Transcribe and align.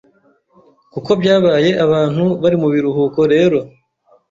Kuko 0.93 1.11
byabaye 1.21 1.69
abantu 1.85 2.23
bari 2.41 2.57
mu 2.61 2.67
biruhuko 2.73 3.19
rero, 3.33 3.59